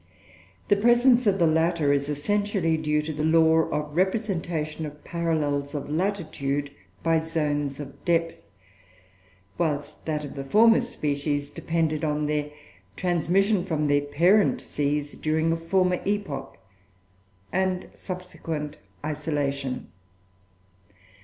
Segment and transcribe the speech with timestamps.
[0.69, 5.75] The presence of the latter is essentially due to the law (of representation of parallels
[5.75, 6.71] of latitude
[7.03, 8.41] by zones of depth),
[9.59, 12.49] whilst that of the former species depended on their
[12.97, 16.57] transmission from their parent seas during a former epoch,
[17.51, 19.91] and subsequent isolation.